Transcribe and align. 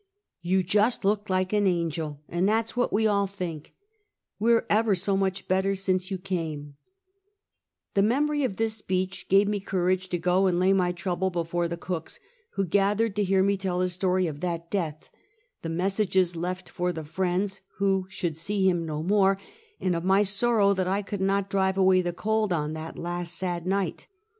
"Yon 0.41 0.63
just 0.63 1.05
look 1.05 1.29
like 1.29 1.53
an 1.53 1.67
angel, 1.67 2.23
and 2.27 2.49
that's 2.49 2.75
what 2.75 2.91
we 2.91 3.05
all 3.05 3.27
think; 3.27 3.75
we're 4.39 4.65
ever 4.67 4.95
so 4.95 5.15
much 5.15 5.47
better 5.47 5.75
since 5.75 6.09
you 6.09 6.17
came," 6.17 6.75
The 7.93 8.01
memory 8.01 8.43
of 8.43 8.57
this 8.57 8.73
speech 8.73 9.29
gave 9.29 9.47
me 9.47 9.59
courage 9.59 10.09
to 10.09 10.17
go 10.17 10.47
and 10.47 10.57
lay 10.59 10.73
my 10.73 10.91
trouble 10.91 11.29
before 11.29 11.67
the 11.67 11.77
cooks, 11.77 12.19
who 12.53 12.65
gathered 12.65 13.15
to 13.15 13.23
hear 13.23 13.43
me 13.43 13.57
tell 13.57 13.77
the 13.77 13.89
story 13.89 14.25
of 14.25 14.39
that 14.39 14.71
death, 14.71 15.11
the 15.61 15.69
messages 15.69 16.35
left 16.35 16.67
for 16.67 16.91
the 16.91 17.05
friends 17.05 17.61
who 17.77 18.07
should 18.09 18.35
see 18.35 18.67
him 18.67 18.83
no 18.87 19.03
more, 19.03 19.37
and 19.79 19.95
of 19.95 20.03
my 20.03 20.23
sorrow 20.23 20.73
that 20.73 20.87
I 20.87 21.03
could 21.03 21.21
not 21.21 21.47
drive 21.47 21.77
away 21.77 22.01
the 22.01 22.11
cold 22.11 22.51
on 22.51 22.73
that 22.73 22.97
last, 22.97 23.35
sad 23.35 23.67
night. 23.67 24.07